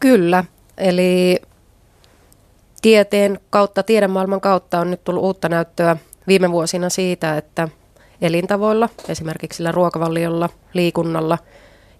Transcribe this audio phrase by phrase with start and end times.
[0.00, 0.44] Kyllä,
[0.78, 1.40] eli
[2.82, 7.68] tieteen kautta, tiedemaailman kautta on nyt tullut uutta näyttöä viime vuosina siitä, että
[8.20, 11.38] elintavoilla, esimerkiksi sillä ruokavaliolla, liikunnalla,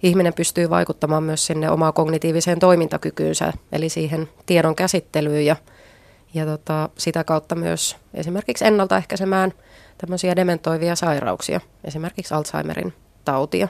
[0.03, 5.55] ihminen pystyy vaikuttamaan myös sinne omaa kognitiiviseen toimintakykyynsä, eli siihen tiedon käsittelyyn ja,
[6.33, 9.53] ja tota, sitä kautta myös esimerkiksi ennaltaehkäisemään
[9.97, 12.93] tämmöisiä dementoivia sairauksia, esimerkiksi Alzheimerin
[13.25, 13.67] tautia.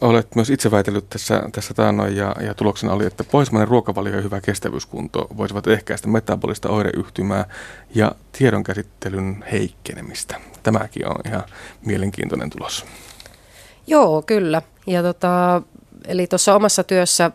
[0.00, 4.22] Olet myös itse väitellyt tässä, tässä taannoin ja, ja tuloksena oli, että pohjoismainen ruokavalio ja
[4.22, 7.44] hyvä kestävyyskunto voisivat ehkäistä metabolista oireyhtymää
[7.94, 10.40] ja tiedonkäsittelyn heikkenemistä.
[10.62, 11.42] Tämäkin on ihan
[11.86, 12.86] mielenkiintoinen tulos.
[13.86, 14.62] Joo, kyllä.
[14.86, 15.62] Ja tota,
[16.08, 17.30] eli tuossa omassa työssä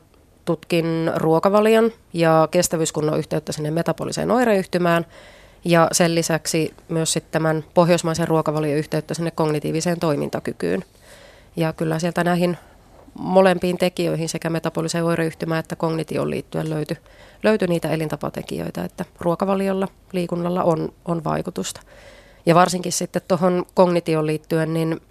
[0.46, 5.06] tutkin ruokavalion ja kestävyyskunnon yhteyttä sinne metaboliseen oireyhtymään
[5.66, 10.84] ja sen lisäksi myös sitten tämän pohjoismaisen ruokavalion yhteyttä sinne kognitiiviseen toimintakykyyn.
[11.56, 12.58] Ja kyllä sieltä näihin
[13.20, 16.98] molempiin tekijöihin sekä metaboliseen oireyhtymään että kognitioon liittyen löytyi,
[17.44, 21.82] löytyi niitä elintapatekijöitä, että ruokavaliolla, liikunnalla on, on vaikutusta.
[22.46, 25.02] Ja varsinkin sitten tuohon kognitioon liittyen, niin,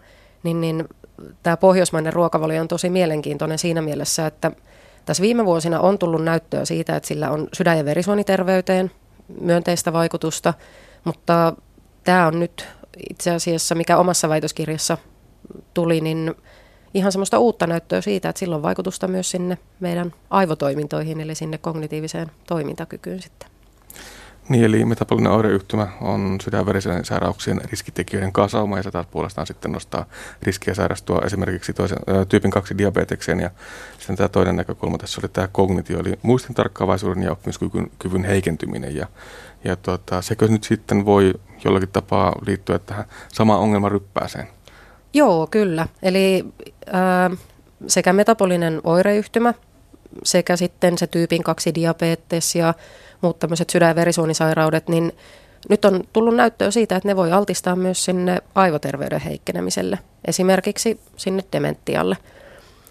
[0.43, 0.89] niin, niin
[1.43, 4.53] tämä pohjoismainen ruokavalio on tosi mielenkiintoinen siinä mielessä, että
[5.05, 8.91] tässä viime vuosina on tullut näyttöä siitä, että sillä on sydän- ja verisuoniterveyteen
[9.41, 10.55] myönteistä vaikutusta,
[11.05, 11.53] mutta
[12.05, 12.69] tämä on nyt
[13.11, 14.99] itse asiassa, mikä omassa väitöskirjassa
[15.75, 16.35] tuli, niin
[16.95, 21.59] ihan semmoista uutta näyttöä siitä, että sillä on vaikutusta myös sinne meidän aivotoimintoihin, eli sinne
[21.59, 23.51] kognitiiviseen toimintakykyyn sitten.
[24.49, 30.07] Niin, eli metabolinen oireyhtymä on sydänverisen sairauksien riskitekijöiden kasauma ja se taas puolestaan sitten nostaa
[30.43, 33.51] riskiä sairastua esimerkiksi toisen, ä, tyypin 2 diabetekseen ja
[33.99, 38.97] sitten tämä toinen näkökulma tässä oli tämä kognitio, eli muistin tarkkaavaisuuden ja oppimiskyvyn kyvyn heikentyminen
[38.97, 39.07] ja,
[39.65, 44.49] ja tota, sekö nyt sitten voi jollakin tapaa liittyä tähän samaan ongelmaryppääseen?
[45.15, 45.89] Joo, kyllä.
[46.03, 46.45] Eli
[46.95, 47.39] äh,
[47.87, 49.55] sekä metabolinen oireyhtymä
[50.25, 52.75] sekä sitten se tyypin 2 diabetes ja
[53.21, 55.13] muut tämmöiset sydän- ja verisuonisairaudet, niin
[55.69, 61.45] nyt on tullut näyttöä siitä, että ne voi altistaa myös sinne aivoterveyden heikkenemiselle, esimerkiksi sinne
[61.53, 62.17] dementialle.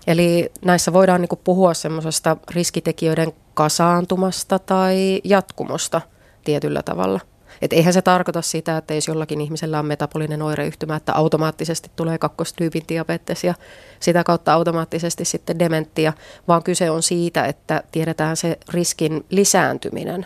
[0.07, 6.01] Eli näissä voidaan niin puhua semmoisesta riskitekijöiden kasaantumasta tai jatkumosta
[6.43, 7.19] tietyllä tavalla.
[7.61, 12.17] Et eihän se tarkoita sitä, että jos jollakin ihmisellä on metabolinen oireyhtymä, että automaattisesti tulee
[12.17, 13.53] kakkostyypin diabetes ja
[13.99, 16.13] sitä kautta automaattisesti sitten dementia,
[16.47, 20.25] vaan kyse on siitä, että tiedetään se riskin lisääntyminen.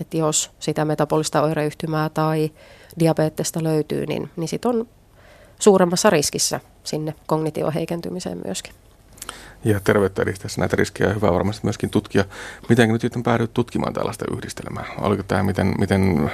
[0.00, 2.50] Että jos sitä metabolista oireyhtymää tai
[2.98, 4.88] diabetesta löytyy, niin, niin sit on
[5.58, 8.74] suuremmassa riskissä sinne kognitioheikentymiseen myöskin
[9.64, 12.24] ja terveyttä edistäessä näitä riskejä hyvä varmasti myöskin tutkia.
[12.68, 14.84] Miten nyt sitten päädyit tutkimaan tällaista yhdistelmää?
[15.00, 16.30] Oliko tämä miten, miten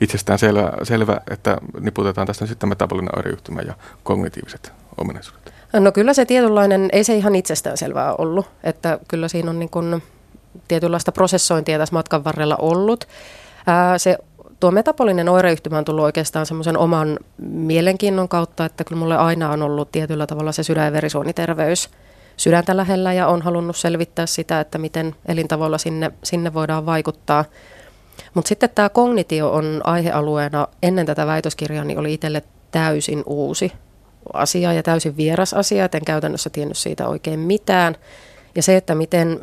[0.00, 5.52] itsestään selvä, selvä, että niputetaan tästä sitten metabolinen oireyhtymä ja kognitiiviset ominaisuudet?
[5.72, 9.70] No kyllä se tietynlainen, ei se ihan itsestään selvää ollut, että kyllä siinä on niin
[9.70, 10.02] kuin
[10.68, 13.08] tietynlaista prosessointia tässä matkan varrella ollut.
[13.66, 14.18] Ää, se
[14.60, 19.62] tuo metabolinen oireyhtymä on tullut oikeastaan semmoisen oman mielenkiinnon kautta, että kyllä mulle aina on
[19.62, 21.88] ollut tietyllä tavalla se sydän- ja verisuoniterveys–
[22.36, 27.44] sydäntä lähellä ja on halunnut selvittää sitä, että miten elintavoilla sinne, sinne voidaan vaikuttaa.
[28.34, 33.72] Mutta sitten tämä kognitio on aihealueena ennen tätä väitöskirjaa, niin oli itselle täysin uusi
[34.32, 37.96] asia ja täysin vieras asia, et en käytännössä tiennyt siitä oikein mitään.
[38.54, 39.40] Ja se, että miten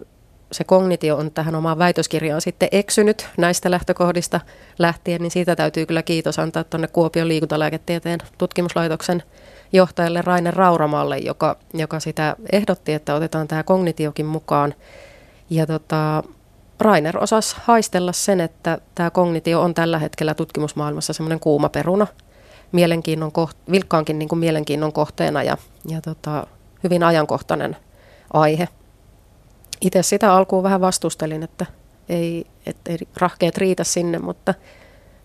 [0.51, 4.39] se kognitio on tähän omaan väitöskirjaan sitten eksynyt näistä lähtökohdista
[4.79, 9.23] lähtien, niin siitä täytyy kyllä kiitos antaa tuonne Kuopion liikuntalääketieteen tutkimuslaitoksen
[9.73, 14.73] johtajalle Rainer Rauramalle, joka, joka sitä ehdotti, että otetaan tämä kognitiokin mukaan.
[15.49, 16.23] Ja tota,
[16.79, 22.07] Rainer osasi haistella sen, että tämä kognitio on tällä hetkellä tutkimusmaailmassa semmoinen kuuma peruna,
[22.71, 25.57] mielenkiinnon koht- vilkkaankin niin kuin mielenkiinnon kohteena ja,
[25.87, 26.47] ja tota,
[26.83, 27.77] hyvin ajankohtainen
[28.33, 28.67] aihe.
[29.81, 31.65] Itse sitä alkuun vähän vastustelin, että
[32.09, 34.53] ei, et, ei rahkeet riitä sinne, mutta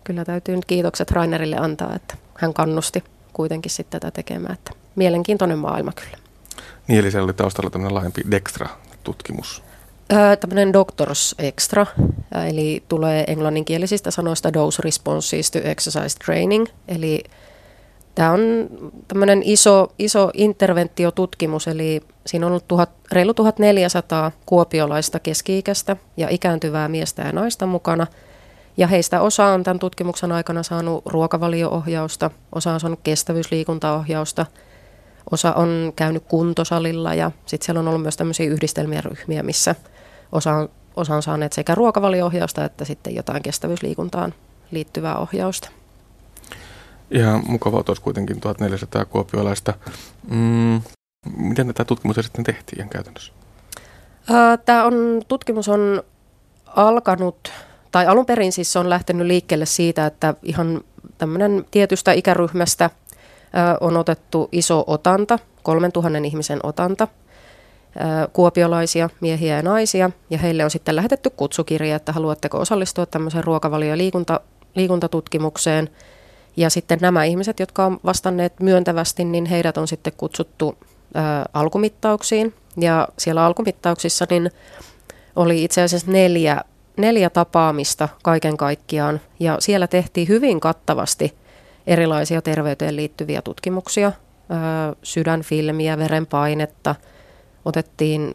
[0.04, 3.04] kyllä täytyy nyt kiitokset Rainerille antaa, että hän kannusti
[3.38, 4.54] kuitenkin sitten tätä tekemään.
[4.54, 6.18] Että mielenkiintoinen maailma kyllä.
[6.88, 9.62] Niin, eli siellä oli taustalla tämmöinen laajempi Dextra-tutkimus.
[10.12, 11.86] Öö, tämmöinen Doctors Extra,
[12.48, 17.24] eli tulee englanninkielisistä sanoista Dose Responses to Exercise Training, eli
[18.14, 18.40] Tämä on
[19.08, 26.88] tämmöinen iso, iso interventiotutkimus, eli siinä on ollut tuhat, reilu 1400 kuopiolaista keski-ikäistä ja ikääntyvää
[26.88, 28.06] miestä ja naista mukana–
[28.78, 34.46] ja heistä osa on tämän tutkimuksen aikana saanut ruokavalioohjausta, osa on saanut kestävyysliikuntaohjausta,
[35.30, 39.74] osa on käynyt kuntosalilla ja sitten siellä on ollut myös tämmöisiä yhdistelmiä ryhmiä, missä
[40.32, 44.34] osa on, osa on saaneet sekä ruokavalioohjausta että sitten jotain kestävyysliikuntaan
[44.70, 45.68] liittyvää ohjausta.
[47.10, 49.74] Ihan mukava tuossa kuitenkin 1400 kuopiolaista.
[50.30, 50.80] Mm,
[51.36, 53.32] miten tätä tutkimusta sitten tehtiin käytännössä?
[54.64, 56.02] Tämä on, tutkimus on
[56.66, 57.52] alkanut,
[57.92, 60.80] tai alun perin siis on lähtenyt liikkeelle siitä, että ihan
[61.18, 62.90] tämmöinen tietystä ikäryhmästä
[63.80, 67.08] on otettu iso otanta, 3000 ihmisen otanta,
[68.32, 73.88] kuopiolaisia miehiä ja naisia, ja heille on sitten lähetetty kutsukirja, että haluatteko osallistua tämmöiseen ruokavalio-
[73.88, 74.40] ja liikunta,
[74.74, 75.90] liikuntatutkimukseen.
[76.56, 80.78] Ja sitten nämä ihmiset, jotka on vastanneet myöntävästi, niin heidät on sitten kutsuttu
[81.52, 82.54] alkumittauksiin.
[82.76, 84.50] Ja siellä alkumittauksissa niin
[85.36, 86.60] oli itse asiassa neljä,
[86.98, 89.20] neljä tapaamista kaiken kaikkiaan.
[89.40, 91.34] Ja siellä tehtiin hyvin kattavasti
[91.86, 94.12] erilaisia terveyteen liittyviä tutkimuksia,
[95.02, 96.94] sydänfilmiä, verenpainetta,
[97.64, 98.34] otettiin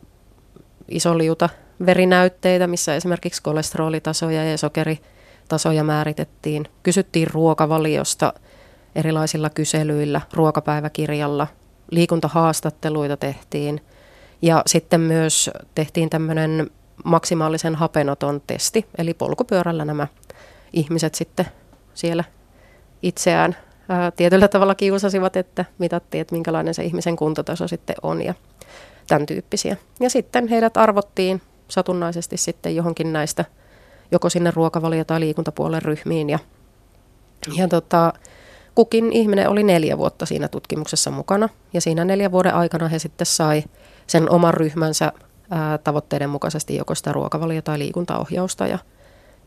[0.88, 1.50] isoliuta
[1.86, 6.68] verinäytteitä, missä esimerkiksi kolesterolitasoja ja sokeritasoja määritettiin.
[6.84, 8.34] Kysyttiin ruokavaliosta
[8.96, 11.48] erilaisilla kyselyillä, ruokapäiväkirjalla,
[11.92, 13.82] liikuntahaastatteluita tehtiin
[14.42, 16.72] ja sitten myös tehtiin tämmöinen
[17.04, 20.08] maksimaalisen hapenoton testi, eli polkupyörällä nämä
[20.74, 21.46] ihmiset sitten
[21.94, 22.24] siellä
[23.02, 23.56] itseään
[23.90, 28.34] ää, tietyllä tavalla kiusasivat, että mitattiin, että minkälainen se ihmisen kuntotaso sitten on ja
[29.08, 29.78] tämän tyyppisiä.
[30.00, 33.46] Ja sitten heidät arvottiin satunnaisesti sitten johonkin näistä,
[34.12, 36.30] joko sinne ruokavalio- tai liikuntapuolen ryhmiin.
[36.30, 36.40] Ja,
[37.56, 38.14] ja tota,
[38.76, 41.50] kukin ihminen oli neljä vuotta siinä tutkimuksessa mukana.
[41.74, 43.64] Ja siinä neljän vuoden aikana he sitten sai
[44.08, 45.12] sen oman ryhmänsä
[45.84, 48.80] tavoitteiden mukaisesti joko sitä ruokavalio- tai liikuntaohjausta ja,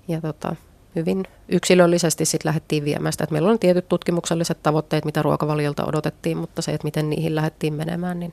[0.08, 0.56] ja tota,
[0.96, 3.25] hyvin yksilöllisesti sitten lähdettiin viemään sitä.
[3.25, 7.75] Että meillä on tietyt tutkimukselliset tavoitteet, mitä ruokavaliolta odotettiin, mutta se, että miten niihin lähdettiin
[7.75, 8.32] menemään, niin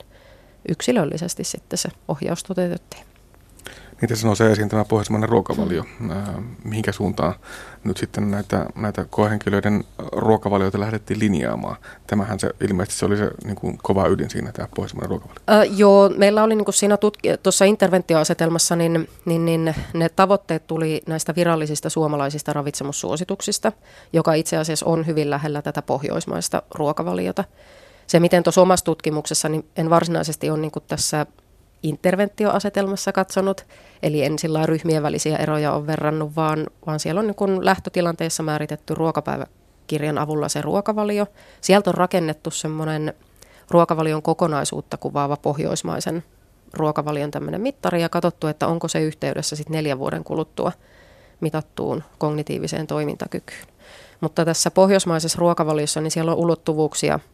[0.68, 3.13] yksilöllisesti sitten se ohjaus toteutettiin.
[4.00, 5.84] Niin tässä nousee esiin tämä pohjoismainen ruokavalio.
[6.64, 7.34] Mihinkä suuntaan
[7.84, 11.76] nyt sitten näitä, näitä koehenkilöiden ruokavalioita lähdettiin linjaamaan?
[12.06, 15.40] Tämähän se ilmeisesti se oli se niin kuin kova ydin siinä, tämä pohjoismainen ruokavalio.
[15.50, 20.66] Äh, joo, meillä oli niin kuin siinä tutki- tuossa interventioasetelmassa, niin, niin, niin ne tavoitteet
[20.66, 23.72] tuli näistä virallisista suomalaisista ravitsemussuosituksista,
[24.12, 27.44] joka itse asiassa on hyvin lähellä tätä pohjoismaista ruokavaliota.
[28.06, 31.26] Se, miten tuossa omassa tutkimuksessa, niin en varsinaisesti ole niin tässä
[31.84, 33.66] interventioasetelmassa katsonut,
[34.02, 38.94] eli en sillä ryhmien välisiä eroja ole verrannut, vaan, vaan siellä on niin lähtötilanteessa määritetty
[38.94, 41.26] ruokapäiväkirjan avulla se ruokavalio.
[41.60, 43.14] Sieltä on rakennettu semmoinen
[43.70, 46.24] ruokavalion kokonaisuutta kuvaava pohjoismaisen
[46.72, 50.72] ruokavalion tämmöinen mittari ja katsottu, että onko se yhteydessä sitten neljän vuoden kuluttua
[51.40, 53.66] mitattuun kognitiiviseen toimintakykyyn.
[54.20, 57.20] Mutta tässä pohjoismaisessa ruokavaliossa niin siellä on ulottuvuuksia–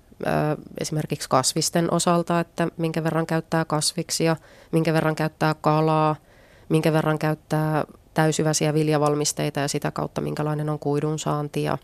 [0.78, 4.36] esimerkiksi kasvisten osalta, että minkä verran käyttää kasviksia,
[4.72, 6.16] minkä verran käyttää kalaa,
[6.68, 7.84] minkä verran käyttää
[8.14, 11.78] täysyväisiä viljavalmisteita ja sitä kautta minkälainen on kuidun saanti ja,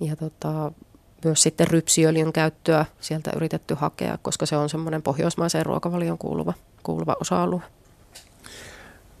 [0.00, 0.72] ja tota,
[1.24, 7.16] myös sitten rypsiöljyn käyttöä sieltä yritetty hakea, koska se on semmoinen pohjoismaiseen ruokavalion kuuluva, kuuluva
[7.20, 7.62] osa-alue.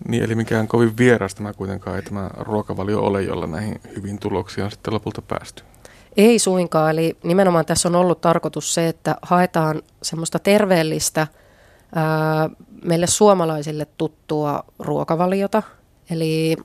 [0.08, 4.64] Niin, eli mikään kovin vieras tämä kuitenkaan ei tämä ruokavalio ole, jolla näihin hyvin tuloksiin
[4.64, 5.62] on sitten lopulta päästy.
[6.16, 11.26] Ei suinkaan, eli nimenomaan tässä on ollut tarkoitus se, että haetaan semmoista terveellistä,
[11.94, 12.50] ää,
[12.84, 15.62] meille suomalaisille tuttua ruokavaliota.
[16.10, 16.56] Eli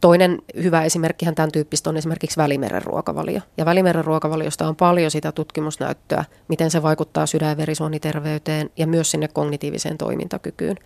[0.00, 3.40] toinen hyvä esimerkkihän tämän tyyppistä on esimerkiksi Välimeren ruokavalio.
[3.56, 9.10] Ja Välimeren ruokavaliosta on paljon sitä tutkimusnäyttöä, miten se vaikuttaa sydän- ja verisuoniterveyteen ja myös
[9.10, 10.76] sinne kognitiiviseen toimintakykyyn.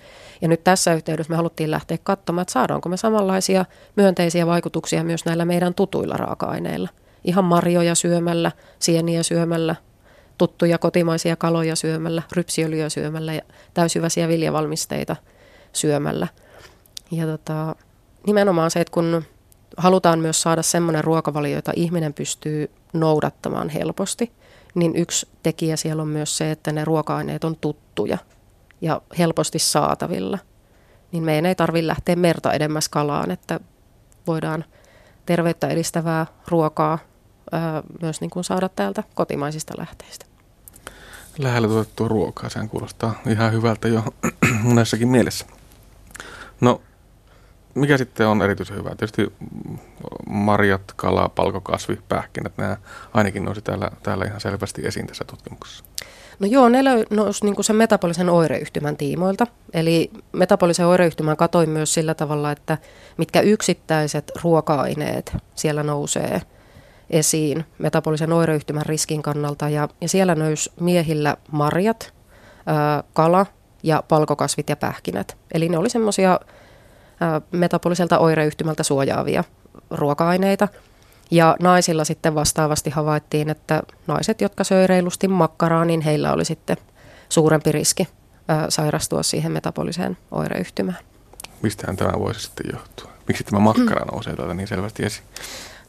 [0.40, 3.64] Ja nyt tässä yhteydessä me haluttiin lähteä katsomaan, että saadaanko me samanlaisia
[3.96, 6.88] myönteisiä vaikutuksia myös näillä meidän tutuilla raaka-aineilla–
[7.24, 9.76] ihan marjoja syömällä, sieniä syömällä,
[10.38, 13.42] tuttuja kotimaisia kaloja syömällä, rypsiöljyä syömällä ja
[13.74, 15.16] täysyväisiä viljavalmisteita
[15.72, 16.28] syömällä.
[17.10, 17.76] Ja tota,
[18.26, 19.22] nimenomaan se, että kun
[19.76, 24.32] halutaan myös saada semmoinen ruokavalio, jota ihminen pystyy noudattamaan helposti,
[24.74, 28.18] niin yksi tekijä siellä on myös se, että ne ruoka-aineet on tuttuja
[28.80, 30.38] ja helposti saatavilla.
[31.12, 33.60] Niin meidän ei tarvitse lähteä merta edemmäs kalaan, että
[34.26, 34.64] voidaan
[35.26, 36.98] terveyttä edistävää ruokaa
[38.02, 40.26] myös niin kuin saada täältä kotimaisista lähteistä.
[41.38, 44.04] Lähellä tuotettua ruokaa, sehän kuulostaa ihan hyvältä jo
[44.62, 45.46] monessakin mielessä.
[46.60, 46.80] No,
[47.74, 48.90] mikä sitten on erityisen hyvä?
[48.90, 49.32] Tietysti
[50.26, 52.76] marjat, kala, palkokasvi, pähkinät, nämä
[53.14, 55.84] ainakin nousi täällä, täällä ihan selvästi esiin tässä tutkimuksessa.
[56.38, 59.46] No joo, ne nousi niin sen metabolisen oireyhtymän tiimoilta.
[59.74, 62.78] Eli metabolisen oireyhtymän katoin myös sillä tavalla, että
[63.16, 66.42] mitkä yksittäiset ruoka-aineet siellä nousee–
[67.12, 69.68] esiin metabolisen oireyhtymän riskin kannalta.
[69.68, 72.14] Ja, ja siellä nousi miehillä marjat,
[72.66, 73.46] ää, kala
[73.82, 75.36] ja palkokasvit ja pähkinät.
[75.54, 76.40] Eli ne oli semmoisia
[77.52, 79.44] metaboliselta oireyhtymältä suojaavia
[79.90, 80.68] ruoka-aineita.
[81.30, 86.76] Ja naisilla sitten vastaavasti havaittiin, että naiset, jotka söi reilusti makkaraa, niin heillä oli sitten
[87.28, 88.08] suurempi riski
[88.68, 90.98] sairastua siihen metaboliseen oireyhtymään.
[91.62, 93.10] Mistähän tämä voisi sitten johtua?
[93.28, 95.26] Miksi tämä makkara nousee täältä niin selvästi esiin?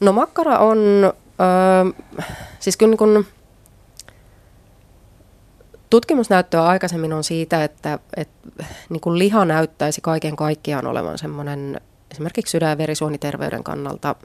[0.04, 2.04] No makkara on, äh,
[2.60, 3.26] siis kyllä niin kun,
[5.90, 8.50] tutkimusnäyttöä aikaisemmin on siitä, että, että
[8.90, 11.82] niin kuin liha näyttäisi kaiken kaikkiaan olevan semmoinen
[12.12, 14.16] esimerkiksi sydän- ja verisuoniterveyden kannalta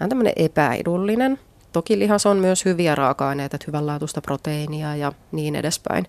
[0.00, 1.38] vähän tämmöinen epäedullinen.
[1.72, 6.06] Toki lihas on myös hyviä raaka-aineita, että hyvänlaatuista proteiinia ja niin edespäin.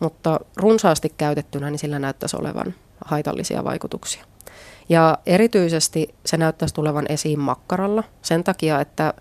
[0.00, 2.74] Mutta runsaasti käytettynä niin sillä näyttäisi olevan
[3.06, 4.24] haitallisia vaikutuksia.
[4.88, 9.14] Ja erityisesti se näyttäisi tulevan esiin makkaralla sen takia, että,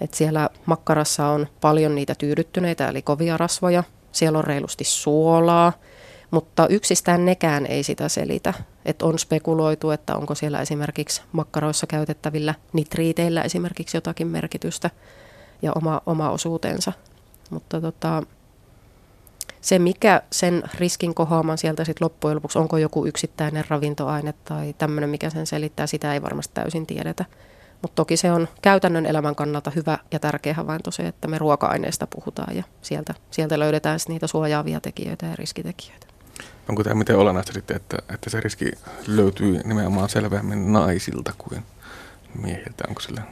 [0.00, 3.84] että siellä makkarassa on paljon niitä tyydyttyneitä eli kovia rasvoja.
[4.12, 5.72] Siellä on reilusti suolaa,
[6.30, 8.54] mutta yksistään nekään ei sitä selitä.
[8.84, 14.90] Että on spekuloitu, että onko siellä esimerkiksi makkaroissa käytettävillä nitriiteillä esimerkiksi jotakin merkitystä
[15.62, 16.92] ja oma, oma osuutensa.
[17.50, 18.22] Mutta tota,
[19.64, 25.10] se, mikä sen riskin kohoaman sieltä sitten loppujen lopuksi, onko joku yksittäinen ravintoaine tai tämmöinen,
[25.10, 27.24] mikä sen selittää, sitä ei varmasti täysin tiedetä.
[27.82, 32.06] Mutta toki se on käytännön elämän kannalta hyvä ja tärkeä havainto se, että me ruoka-aineista
[32.06, 36.06] puhutaan ja sieltä, sieltä löydetään niitä suojaavia tekijöitä ja riskitekijöitä.
[36.68, 38.72] Onko tämä miten olennaista sitten, että, että se riski
[39.06, 41.62] löytyy nimenomaan selvemmin naisilta kuin
[42.40, 42.84] miehiltä?
[42.88, 43.22] Onko sillä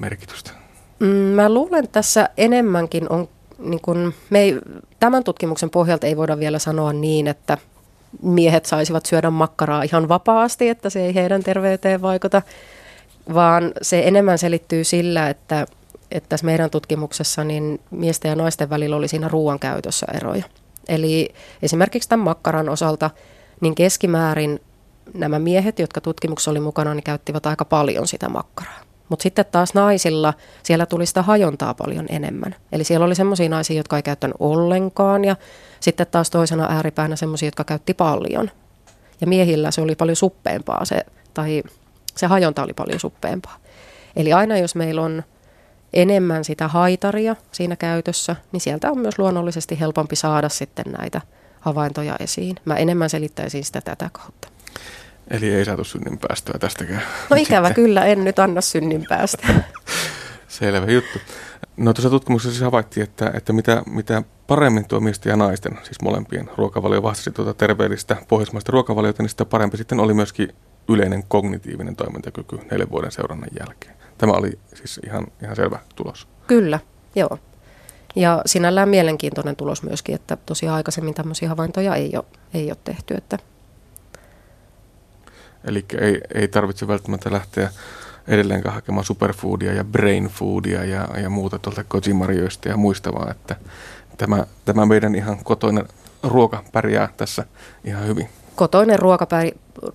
[0.00, 0.50] merkitystä?
[0.98, 3.28] Mm, mä luulen, että tässä enemmänkin on
[3.62, 4.58] niin kun, me ei,
[5.00, 7.58] tämän tutkimuksen pohjalta ei voida vielä sanoa niin, että
[8.22, 12.42] miehet saisivat syödä makkaraa ihan vapaasti, että se ei heidän terveyteen vaikuta,
[13.34, 15.66] vaan se enemmän selittyy sillä, että,
[16.10, 20.44] että tässä meidän tutkimuksessa niin miesten ja naisten välillä oli siinä ruoan käytössä eroja.
[20.88, 23.10] Eli esimerkiksi tämän makkaran osalta
[23.60, 24.60] niin keskimäärin
[25.14, 28.81] nämä miehet, jotka tutkimuksessa oli mukana, niin käyttivät aika paljon sitä makkaraa.
[29.12, 32.54] Mutta sitten taas naisilla siellä tuli sitä hajontaa paljon enemmän.
[32.72, 35.36] Eli siellä oli semmoisia naisia, jotka ei käyttänyt ollenkaan ja
[35.80, 38.50] sitten taas toisena ääripäänä semmoisia, jotka käytti paljon.
[39.20, 41.62] Ja miehillä se oli paljon suppeempaa se, tai
[42.16, 43.56] se hajonta oli paljon suppeempaa.
[44.16, 45.22] Eli aina jos meillä on
[45.92, 51.20] enemmän sitä haitaria siinä käytössä, niin sieltä on myös luonnollisesti helpompi saada sitten näitä
[51.60, 52.56] havaintoja esiin.
[52.64, 54.48] Mä enemmän selittäisin sitä tätä kautta.
[55.30, 57.02] Eli ei saatu synninpäästöä tästäkään.
[57.30, 57.84] No ikävä Sitten.
[57.84, 59.54] kyllä, en nyt anna synninpäästöä.
[60.48, 61.18] Selvä juttu.
[61.76, 66.02] No tuossa tutkimuksessa siis havaittiin, että, että mitä, mitä paremmin tuo miesten ja naisten, siis
[66.02, 70.48] molempien ruokavalio vastasi tuota terveellistä pohjoismaista ruokavaliota, niin sitä parempi sitten oli myöskin
[70.88, 73.94] yleinen kognitiivinen toimintakyky neljän vuoden seurannan jälkeen.
[74.18, 76.28] Tämä oli siis ihan, ihan selvä tulos.
[76.46, 76.78] Kyllä,
[77.14, 77.38] joo.
[78.16, 82.24] Ja sinällään mielenkiintoinen tulos myöskin, että tosiaan aikaisemmin tämmöisiä havaintoja ei ole,
[82.54, 83.38] ei ole tehty, että
[85.64, 87.70] Eli ei, ei tarvitse välttämättä lähteä
[88.28, 93.56] edelleenkään hakemaan superfoodia ja brain foodia ja, ja muuta tuolta kojimarjoista ja muista, vaan että
[94.16, 95.88] tämä, tämä meidän ihan kotoinen
[96.22, 97.46] ruoka pärjää tässä
[97.84, 98.28] ihan hyvin.
[98.54, 99.26] Kotoinen ruoka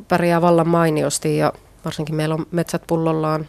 [0.08, 1.54] pärjää vallan mainiosti ja
[1.86, 3.48] varsinkin meillä on metsät pullollaan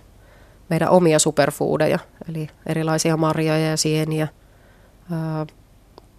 [0.71, 1.99] meidän omia superfoodeja,
[2.29, 4.29] eli erilaisia marjoja ja sieniä,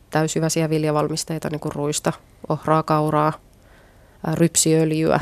[0.10, 2.14] täysyväisiä viljavalmisteita, niin kuin ruista,
[2.50, 3.34] ohraa, kauraa,
[4.34, 5.20] rypsiöljyä,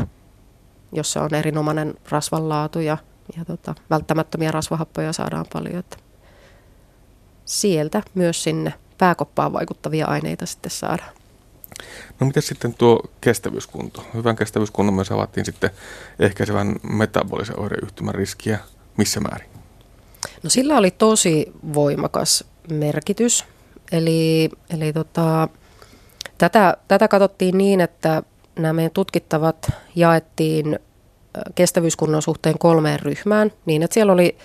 [0.91, 2.97] jossa on erinomainen rasvanlaatu ja,
[3.37, 5.79] ja tota, välttämättömiä rasvahappoja saadaan paljon.
[5.79, 5.97] Että
[7.45, 11.09] sieltä myös sinne pääkoppaan vaikuttavia aineita sitten saadaan.
[12.19, 14.05] No miten sitten tuo kestävyyskunto?
[14.13, 15.69] Hyvän kestävyyskunnon myös avattiin sitten
[16.19, 18.59] ehkäisevän metabolisen oireyhtymän riskiä.
[18.97, 19.49] Missä määrin?
[20.43, 23.45] No sillä oli tosi voimakas merkitys.
[23.91, 25.49] Eli, eli tota,
[26.37, 28.23] tätä, tätä katsottiin niin, että
[28.57, 30.79] nämä meidän tutkittavat jaettiin
[31.55, 34.37] kestävyyskunnon suhteen kolmeen ryhmään, niin että siellä oli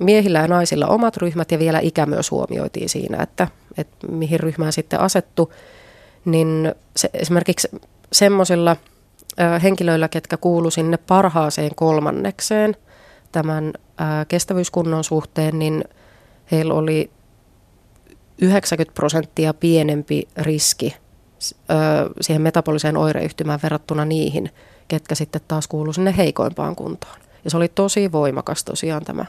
[0.00, 4.72] miehillä ja naisilla omat ryhmät ja vielä ikä myös huomioitiin siinä, että, että mihin ryhmään
[4.72, 5.52] sitten asettu.
[6.24, 7.68] Niin se, esimerkiksi
[8.12, 8.76] semmoisilla
[9.62, 12.76] henkilöillä, ketkä kuulu sinne parhaaseen kolmannekseen
[13.32, 13.72] tämän
[14.28, 15.84] kestävyyskunnon suhteen, niin
[16.50, 17.10] heillä oli
[18.42, 20.96] 90 prosenttia pienempi riski
[22.20, 24.50] siihen metaboliseen oireyhtymään verrattuna niihin,
[24.88, 27.18] ketkä sitten taas kuuluu sinne heikoimpaan kuntoon.
[27.44, 29.24] Ja se oli tosi voimakas tosiaan tämä,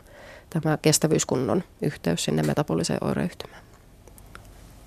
[0.50, 3.62] tämä kestävyyskunnon yhteys sinne metaboliseen oireyhtymään.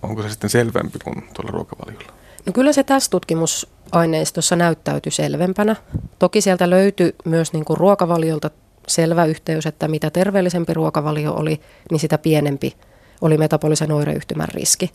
[0.02, 2.12] Onko se sitten selvempi kuin tuolla ruokavaliolla?
[2.46, 5.76] No kyllä se tässä tutkimusaineistossa näyttäytyi selvempänä.
[6.18, 8.50] Toki sieltä löytyi myös niin kuin ruokavaliolta
[8.88, 11.60] selvä yhteys, että mitä terveellisempi ruokavalio oli,
[11.90, 12.76] niin sitä pienempi
[13.20, 14.90] oli metabolisen oireyhtymän riski.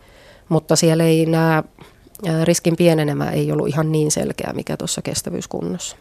[0.49, 1.63] Mutta siellä ei nämä
[2.43, 5.97] riskin pienenemä ei ollut ihan niin selkeä, mikä tuossa kestävyyskunnossa.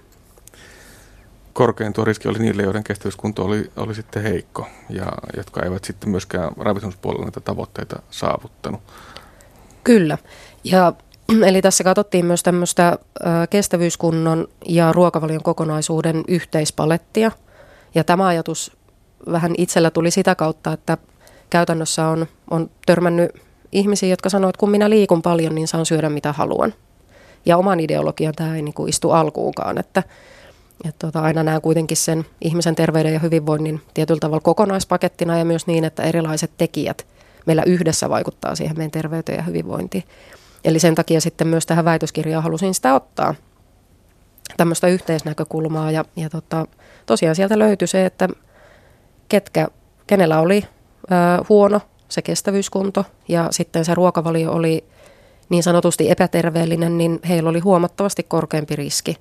[1.52, 5.06] Korkein tuo riski oli niille, joiden kestävyyskunto oli, oli sitten heikko ja
[5.36, 8.80] jotka eivät sitten myöskään ravitsemuspuolella näitä tavoitteita saavuttanut.
[9.84, 10.18] Kyllä.
[10.64, 10.92] Ja
[11.48, 12.98] Eli tässä katsottiin myös tämmöistä
[13.50, 17.30] kestävyyskunnon ja ruokavalion kokonaisuuden yhteispalettia.
[17.94, 18.76] Ja tämä ajatus
[19.32, 20.98] vähän itsellä tuli sitä kautta, että
[21.50, 23.30] käytännössä on, on törmännyt
[23.72, 26.74] ihmisiä, jotka sanoo, että kun minä liikun paljon, niin saan syödä mitä haluan.
[27.46, 30.02] Ja oman ideologian tämä ei niin kuin istu alkuunkaan, että,
[30.84, 35.66] että tuota, aina näen kuitenkin sen ihmisen terveyden ja hyvinvoinnin tietyllä tavalla kokonaispakettina ja myös
[35.66, 37.06] niin, että erilaiset tekijät
[37.46, 40.04] meillä yhdessä vaikuttaa siihen meidän terveyteen ja hyvinvointiin.
[40.64, 43.34] Eli sen takia sitten myös tähän väitöskirjaan halusin sitä ottaa
[44.56, 46.66] tämmöistä yhteisnäkökulmaa ja, ja tota,
[47.06, 48.28] tosiaan sieltä löytyi se, että
[49.28, 49.68] ketkä,
[50.06, 50.64] kenellä oli
[51.04, 54.84] ö, huono se kestävyyskunto ja sitten se ruokavalio oli
[55.48, 59.16] niin sanotusti epäterveellinen, niin heillä oli huomattavasti korkeampi riski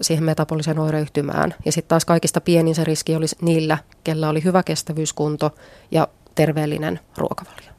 [0.00, 1.54] siihen metaboliseen oireyhtymään.
[1.64, 5.54] Ja sitten taas kaikista pienin se riski oli niillä, kellä oli hyvä kestävyyskunto
[5.90, 7.70] ja terveellinen ruokavalio.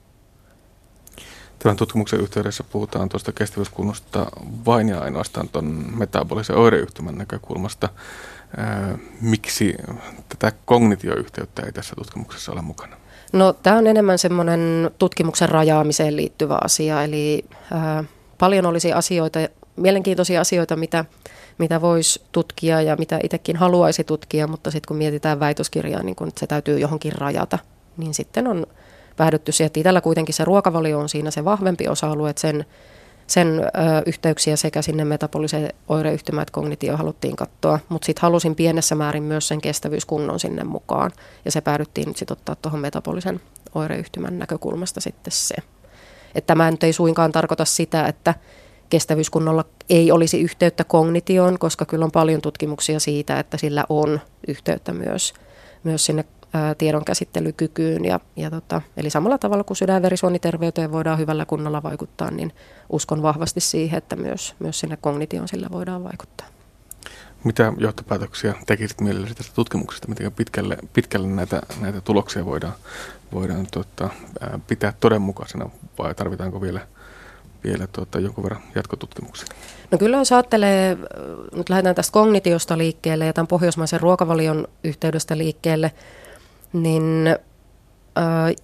[1.60, 4.26] Tämän tutkimuksen yhteydessä puhutaan tuosta kestävyyskunnosta
[4.66, 5.66] vain ja ainoastaan tuon
[5.98, 7.90] metabolisen oireyhtymän näkökulmasta.
[9.22, 9.76] Miksi
[10.30, 12.98] tätä kognitioyhteyttä ei tässä tutkimuksessa ole mukana?
[13.34, 18.04] No tämä on enemmän semmoinen tutkimuksen rajaamiseen liittyvä asia, eli ää,
[18.38, 19.40] paljon olisi asioita,
[19.76, 21.06] mielenkiintoisia asioita, mitä,
[21.58, 26.32] mitä voisi tutkia ja mitä itsekin haluaisi tutkia, mutta sitten kun mietitään väitöskirjaa, niin kun
[26.38, 27.60] se täytyy johonkin rajata,
[27.98, 28.68] niin sitten on
[29.18, 32.66] päädytty siihen, että itsellä kuitenkin se ruokavalio on siinä se vahvempi osa-alue, että sen,
[33.30, 33.70] sen ö,
[34.06, 39.48] yhteyksiä sekä sinne metaboliseen oireyhtymään että kognitio haluttiin katsoa, mutta sitten halusin pienessä määrin myös
[39.48, 41.12] sen kestävyyskunnon sinne mukaan,
[41.46, 43.42] ja se päädyttiin nyt sitten ottaa tuohon metabolisen
[43.76, 45.56] oireyhtymän näkökulmasta sitten se.
[46.36, 48.34] Että tämä nyt ei suinkaan tarkoita sitä, että
[48.90, 54.94] kestävyyskunnolla ei olisi yhteyttä kognitioon, koska kyllä on paljon tutkimuksia siitä, että sillä on yhteyttä
[54.94, 55.34] myös,
[55.84, 56.26] myös sinne
[56.78, 58.06] tiedon käsittelykykyyn.
[58.06, 62.54] Ja, ja tota, eli samalla tavalla kuin sydänverisuoniterveyteen voidaan hyvällä kunnolla vaikuttaa, niin
[62.90, 66.48] uskon vahvasti siihen, että myös, myös sinne kognitioon sillä voidaan vaikuttaa.
[67.44, 70.08] Mitä johtopäätöksiä tekisit mielelläsi tästä tutkimuksesta?
[70.08, 72.74] Miten pitkälle, pitkälle näitä, näitä tuloksia voidaan,
[73.34, 74.10] voidaan tuota,
[74.68, 76.88] pitää todenmukaisena vai tarvitaanko vielä,
[77.64, 79.48] vielä tuota, jonkun verran jatkotutkimuksia?
[79.92, 80.98] No kyllä jos ajattelee,
[81.56, 85.92] nyt lähdetään tästä kognitiosta liikkeelle ja tämän pohjoismaisen ruokavalion yhteydestä liikkeelle,
[86.74, 87.36] niin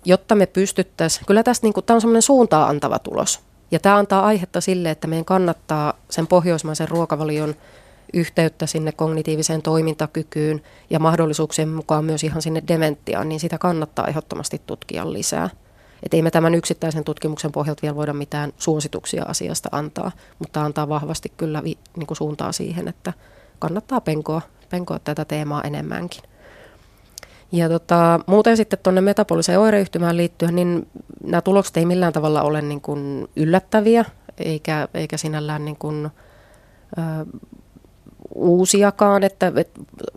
[0.06, 3.40] jotta me pystyttäisiin, kyllä tästä niin tämä on semmoinen suuntaa antava tulos.
[3.72, 7.56] Ja tämä antaa aihetta sille, että meidän kannattaa sen pohjoismaisen ruokavalion
[8.14, 14.62] yhteyttä sinne kognitiiviseen toimintakykyyn ja mahdollisuuksien mukaan myös ihan sinne dementiaan, niin sitä kannattaa ehdottomasti
[14.66, 15.50] tutkia lisää.
[16.04, 20.90] Että ei me tämän yksittäisen tutkimuksen pohjalta vielä voida mitään suosituksia asiasta antaa, mutta antaa
[20.90, 23.14] vahvasti kyllä vi, niin kuin suuntaa siihen, että
[23.60, 26.24] kannattaa penkoa, penkoa tätä teemaa enemmänkin.
[27.52, 30.88] Ja tota, muuten sitten tuonne metaboliseen oireyhtymään liittyen, niin
[31.24, 34.06] nämä tulokset ei millään tavalla ole niin kuin yllättäviä,
[34.38, 36.10] eikä, eikä sinällään niin kuin,
[36.98, 37.26] ö,
[38.36, 39.52] uusiakaan, että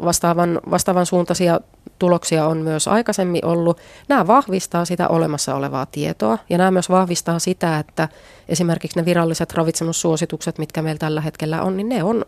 [0.04, 1.60] vastaavan, vastaavan suuntaisia
[1.98, 3.78] tuloksia on myös aikaisemmin ollut.
[4.08, 8.08] Nämä vahvistaa sitä olemassa olevaa tietoa ja nämä myös vahvistaa sitä, että
[8.48, 12.24] esimerkiksi ne viralliset ravitsemussuositukset, mitkä meillä tällä hetkellä on, niin ne on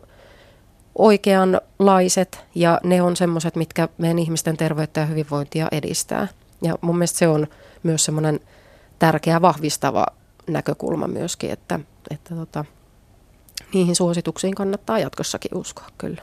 [0.94, 6.28] oikeanlaiset ja ne on semmoiset, mitkä meidän ihmisten terveyttä ja hyvinvointia edistää.
[6.62, 7.46] Ja mun mielestä se on
[7.82, 8.40] myös semmoinen
[8.98, 10.06] tärkeä vahvistava
[10.46, 12.64] näkökulma myöskin, että, että tota,
[13.74, 16.22] niihin suosituksiin kannattaa jatkossakin uskoa kyllä.